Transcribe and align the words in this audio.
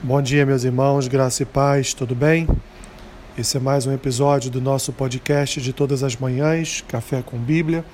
Bom 0.00 0.22
dia, 0.22 0.46
meus 0.46 0.62
irmãos, 0.62 1.08
graça 1.08 1.42
e 1.42 1.46
paz, 1.46 1.92
tudo 1.92 2.14
bem? 2.14 2.46
Esse 3.36 3.56
é 3.56 3.60
mais 3.60 3.84
um 3.84 3.92
episódio 3.92 4.48
do 4.48 4.60
nosso 4.60 4.92
podcast 4.92 5.60
de 5.60 5.72
todas 5.72 6.04
as 6.04 6.14
manhãs, 6.14 6.84
Café 6.86 7.20
com 7.20 7.36
Bíblia. 7.36 7.84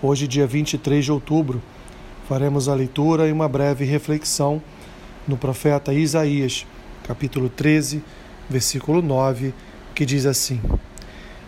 Hoje, 0.00 0.28
dia 0.28 0.46
23 0.46 1.04
de 1.04 1.10
outubro, 1.10 1.60
faremos 2.28 2.68
a 2.68 2.74
leitura 2.76 3.26
e 3.26 3.32
uma 3.32 3.48
breve 3.48 3.84
reflexão 3.84 4.62
no 5.26 5.36
profeta 5.36 5.92
Isaías, 5.92 6.64
capítulo 7.08 7.48
13, 7.48 8.04
versículo 8.48 9.02
9, 9.02 9.52
que 9.96 10.06
diz 10.06 10.26
assim: 10.26 10.60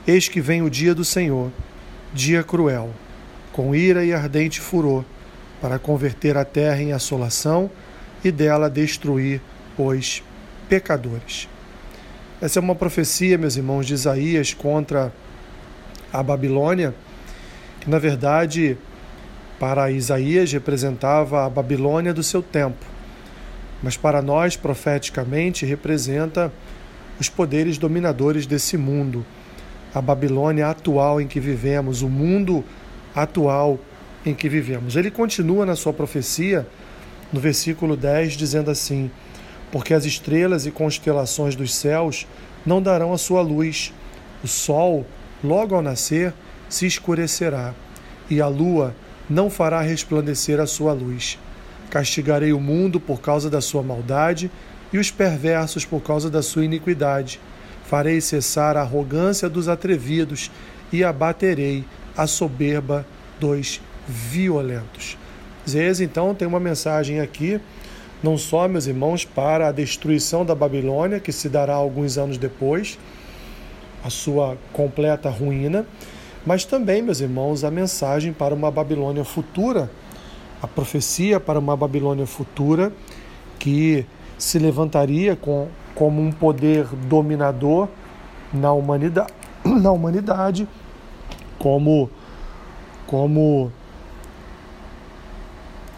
Eis 0.04 0.26
que 0.26 0.40
vem 0.40 0.60
o 0.60 0.68
dia 0.68 0.92
do 0.92 1.04
Senhor, 1.04 1.52
dia 2.12 2.42
cruel, 2.42 2.90
com 3.52 3.72
ira 3.72 4.04
e 4.04 4.12
ardente 4.12 4.60
furor, 4.60 5.04
para 5.60 5.78
converter 5.78 6.36
a 6.36 6.44
terra 6.44 6.82
em 6.82 6.92
assolação 6.92 7.70
e 8.24 8.32
dela 8.32 8.68
destruir 8.68 9.40
os 9.78 10.22
pecadores. 10.68 11.48
Essa 12.40 12.58
é 12.58 12.62
uma 12.62 12.74
profecia, 12.74 13.38
meus 13.38 13.56
irmãos, 13.56 13.86
de 13.86 13.94
Isaías 13.94 14.52
contra 14.52 15.12
a 16.12 16.22
Babilônia, 16.22 16.94
que 17.80 17.88
na 17.88 17.98
verdade 17.98 18.76
para 19.58 19.90
Isaías 19.90 20.52
representava 20.52 21.46
a 21.46 21.48
Babilônia 21.48 22.12
do 22.12 22.22
seu 22.22 22.42
tempo, 22.42 22.84
mas 23.82 23.96
para 23.96 24.20
nós, 24.20 24.56
profeticamente, 24.56 25.64
representa 25.64 26.52
os 27.18 27.28
poderes 27.28 27.78
dominadores 27.78 28.46
desse 28.46 28.76
mundo, 28.76 29.24
a 29.94 30.00
Babilônia 30.00 30.68
atual 30.68 31.20
em 31.20 31.26
que 31.26 31.38
vivemos, 31.38 32.02
o 32.02 32.08
mundo 32.08 32.64
atual 33.14 33.78
em 34.26 34.34
que 34.34 34.48
vivemos. 34.48 34.96
Ele 34.96 35.10
continua 35.10 35.64
na 35.64 35.76
sua 35.76 35.92
profecia, 35.92 36.66
no 37.32 37.40
versículo 37.40 37.96
10, 37.96 38.32
dizendo 38.32 38.70
assim: 38.70 39.10
porque 39.74 39.92
as 39.92 40.04
estrelas 40.04 40.66
e 40.66 40.70
constelações 40.70 41.56
dos 41.56 41.74
céus 41.74 42.28
não 42.64 42.80
darão 42.80 43.12
a 43.12 43.18
sua 43.18 43.42
luz. 43.42 43.92
O 44.44 44.46
sol, 44.46 45.04
logo 45.42 45.74
ao 45.74 45.82
nascer, 45.82 46.32
se 46.68 46.86
escurecerá, 46.86 47.74
e 48.30 48.40
a 48.40 48.46
lua 48.46 48.94
não 49.28 49.50
fará 49.50 49.80
resplandecer 49.80 50.60
a 50.60 50.66
sua 50.68 50.92
luz. 50.92 51.40
Castigarei 51.90 52.52
o 52.52 52.60
mundo 52.60 53.00
por 53.00 53.20
causa 53.20 53.50
da 53.50 53.60
sua 53.60 53.82
maldade 53.82 54.48
e 54.92 54.98
os 54.98 55.10
perversos 55.10 55.84
por 55.84 56.04
causa 56.04 56.30
da 56.30 56.40
sua 56.40 56.64
iniquidade. 56.64 57.40
Farei 57.84 58.20
cessar 58.20 58.76
a 58.76 58.82
arrogância 58.82 59.48
dos 59.48 59.66
atrevidos 59.66 60.52
e 60.92 61.02
abaterei 61.02 61.84
a 62.16 62.28
soberba 62.28 63.04
dos 63.40 63.80
violentos. 64.06 65.18
Zez, 65.68 66.00
então, 66.00 66.32
tem 66.32 66.46
uma 66.46 66.60
mensagem 66.60 67.18
aqui 67.18 67.60
não 68.24 68.38
só, 68.38 68.66
meus 68.66 68.86
irmãos, 68.86 69.22
para 69.22 69.68
a 69.68 69.70
destruição 69.70 70.46
da 70.46 70.54
Babilônia, 70.54 71.20
que 71.20 71.30
se 71.30 71.46
dará 71.46 71.74
alguns 71.74 72.16
anos 72.16 72.38
depois, 72.38 72.98
a 74.02 74.08
sua 74.08 74.56
completa 74.72 75.28
ruína, 75.28 75.84
mas 76.46 76.64
também, 76.64 77.02
meus 77.02 77.20
irmãos, 77.20 77.64
a 77.64 77.70
mensagem 77.70 78.32
para 78.32 78.54
uma 78.54 78.70
Babilônia 78.70 79.24
futura, 79.24 79.90
a 80.62 80.66
profecia 80.66 81.38
para 81.38 81.58
uma 81.58 81.76
Babilônia 81.76 82.26
futura 82.26 82.90
que 83.58 84.06
se 84.38 84.58
levantaria 84.58 85.36
com, 85.36 85.68
como 85.94 86.22
um 86.22 86.32
poder 86.32 86.86
dominador 87.06 87.88
na 88.50 88.72
humanidade, 88.72 89.34
na 89.62 89.92
humanidade 89.92 90.66
como, 91.58 92.08
como 93.06 93.70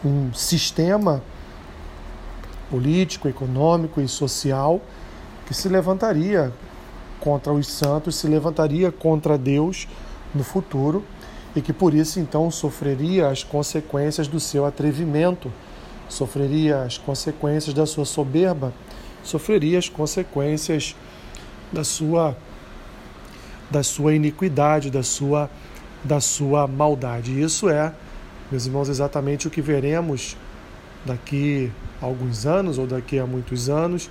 um 0.05 0.35
sistema 0.35 1.23
político, 2.71 3.29
econômico 3.29 4.01
e 4.01 4.09
social 4.09 4.81
que 5.47 5.55
se 5.55 5.69
levantaria 5.69 6.53
contra 7.21 7.53
os 7.53 7.69
santos, 7.69 8.17
se 8.17 8.27
levantaria 8.27 8.91
contra 8.91 9.39
Deus 9.39 9.87
no 10.35 10.43
futuro 10.43 11.05
e 11.55 11.63
que 11.63 11.73
por 11.73 11.95
isso 11.95 12.21
então 12.21 12.51
sofreria 12.51 13.29
as 13.29 13.43
consequências 13.43 14.29
do 14.29 14.39
seu 14.39 14.67
atrevimento, 14.67 15.51
sofreria 16.09 16.83
as 16.83 16.99
consequências 16.99 17.75
da 17.75 17.87
sua 17.87 18.05
soberba, 18.05 18.73
sofreria 19.23 19.79
as 19.79 19.89
consequências 19.89 20.95
da 21.73 21.85
sua 21.85 22.37
da 23.69 23.83
sua 23.83 24.15
iniquidade, 24.15 24.91
da 24.91 25.03
sua 25.03 25.51
da 26.05 26.21
sua 26.21 26.69
maldade. 26.69 27.41
Isso 27.41 27.69
é, 27.69 27.93
meus 28.51 28.67
irmãos, 28.67 28.89
exatamente 28.89 29.49
o 29.49 29.51
que 29.51 29.61
veremos 29.61 30.37
daqui 31.07 31.71
a 32.01 32.07
alguns 32.07 32.45
anos 32.45 32.79
ou 32.79 32.87
daqui 32.87 33.19
a 33.19 33.27
muitos 33.27 33.69
anos. 33.69 34.11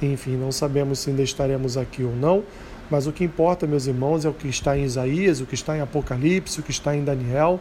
Enfim, 0.00 0.36
não 0.36 0.52
sabemos 0.52 0.98
se 1.00 1.10
ainda 1.10 1.22
estaremos 1.22 1.76
aqui 1.76 2.02
ou 2.02 2.14
não, 2.14 2.42
mas 2.90 3.06
o 3.06 3.12
que 3.12 3.24
importa, 3.24 3.66
meus 3.66 3.86
irmãos, 3.86 4.24
é 4.24 4.28
o 4.28 4.34
que 4.34 4.48
está 4.48 4.76
em 4.76 4.84
Isaías, 4.84 5.40
o 5.40 5.46
que 5.46 5.54
está 5.54 5.76
em 5.76 5.80
Apocalipse, 5.80 6.60
o 6.60 6.62
que 6.62 6.70
está 6.70 6.94
em 6.94 7.02
Daniel. 7.02 7.60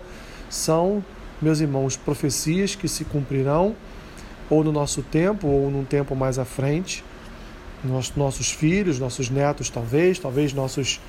São, 0.50 1.04
meus 1.42 1.60
irmãos, 1.60 1.96
profecias 1.96 2.76
que 2.76 2.88
se 2.88 3.06
cumprirão 3.06 3.76
ou 4.50 4.64
no 4.64 4.72
nosso 4.72 5.02
tempo 5.02 5.48
ou 5.48 5.72
num 5.72 5.84
tempo 5.84 6.16
mais 6.16 6.38
à 6.38 6.46
frente. 6.46 7.04
nossos 8.16 8.52
filhos, 8.52 9.00
nossos 9.00 9.30
netos, 9.30 9.70
talvez, 9.70 10.20
talvez 10.20 10.54
nossos 10.54 11.00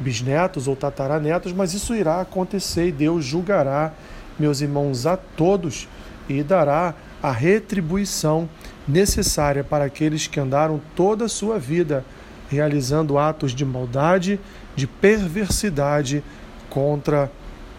bisnetos 0.00 0.68
ou 0.68 0.76
tataranetos, 0.76 1.52
mas 1.52 1.74
isso 1.74 1.94
irá 1.94 2.20
acontecer 2.20 2.88
e 2.88 2.92
Deus 2.92 3.24
julgará, 3.24 3.92
meus 4.38 4.60
irmãos, 4.60 5.06
a 5.06 5.16
todos 5.16 5.88
e 6.28 6.42
dará 6.42 6.94
a 7.22 7.32
retribuição 7.32 8.48
necessária 8.86 9.64
para 9.64 9.84
aqueles 9.84 10.26
que 10.26 10.38
andaram 10.38 10.80
toda 10.94 11.24
a 11.24 11.28
sua 11.28 11.58
vida 11.58 12.04
realizando 12.48 13.18
atos 13.18 13.52
de 13.52 13.64
maldade, 13.64 14.40
de 14.74 14.86
perversidade 14.86 16.22
contra 16.70 17.30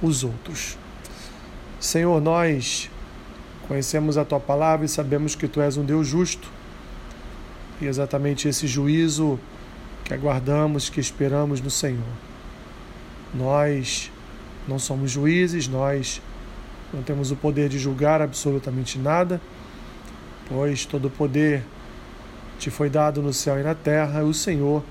os 0.01 0.23
outros. 0.23 0.77
Senhor, 1.79 2.22
nós 2.22 2.89
conhecemos 3.67 4.17
a 4.17 4.25
tua 4.25 4.39
palavra 4.39 4.85
e 4.85 4.89
sabemos 4.89 5.35
que 5.35 5.47
tu 5.47 5.61
és 5.61 5.77
um 5.77 5.83
Deus 5.83 6.07
justo. 6.07 6.50
E 7.81 7.85
exatamente 7.85 8.47
esse 8.47 8.67
juízo 8.67 9.39
que 10.03 10.13
aguardamos, 10.13 10.89
que 10.89 11.00
esperamos 11.00 11.61
no 11.61 11.69
Senhor. 11.69 12.03
Nós 13.33 14.11
não 14.67 14.77
somos 14.77 15.11
juízes, 15.11 15.67
nós 15.67 16.21
não 16.94 17.03
temos 17.03 17.31
o 17.31 17.35
poder 17.35 17.69
de 17.69 17.77
julgar 17.77 18.22
absolutamente 18.22 18.97
nada, 18.97 19.39
pois 20.47 20.85
todo 20.85 21.05
o 21.05 21.11
poder 21.11 21.63
te 22.57 22.69
foi 22.69 22.89
dado 22.89 23.22
no 23.22 23.31
céu 23.31 23.59
e 23.59 23.63
na 23.63 23.75
terra, 23.75 24.22
e 24.22 24.23
o 24.23 24.33
Senhor 24.33 24.83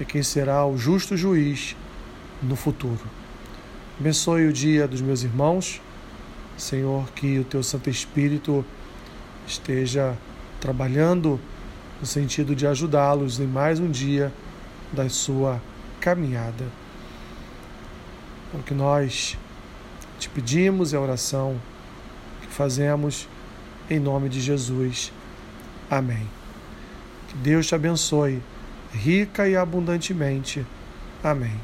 é 0.00 0.04
quem 0.04 0.22
será 0.22 0.66
o 0.66 0.76
justo 0.76 1.16
juiz 1.16 1.76
no 2.42 2.56
futuro. 2.56 3.02
Abençoe 4.00 4.46
o 4.46 4.52
dia 4.52 4.88
dos 4.88 5.00
meus 5.00 5.22
irmãos, 5.22 5.80
Senhor, 6.56 7.08
que 7.12 7.38
o 7.38 7.44
teu 7.44 7.62
Santo 7.62 7.88
Espírito 7.88 8.64
esteja 9.46 10.16
trabalhando 10.60 11.38
no 12.00 12.06
sentido 12.06 12.56
de 12.56 12.66
ajudá-los 12.66 13.38
em 13.38 13.46
mais 13.46 13.78
um 13.78 13.90
dia 13.90 14.32
da 14.92 15.08
sua 15.08 15.60
caminhada. 16.00 16.64
É 18.52 18.56
o 18.56 18.62
que 18.62 18.74
nós 18.74 19.38
te 20.22 20.28
pedimos 20.28 20.94
é 20.94 20.96
a 20.96 21.00
oração 21.00 21.60
que 22.42 22.46
fazemos 22.46 23.28
em 23.90 23.98
nome 23.98 24.28
de 24.28 24.40
Jesus. 24.40 25.12
Amém. 25.90 26.28
Que 27.26 27.34
Deus 27.38 27.66
te 27.66 27.74
abençoe 27.74 28.40
rica 28.92 29.48
e 29.48 29.56
abundantemente. 29.56 30.64
Amém. 31.24 31.58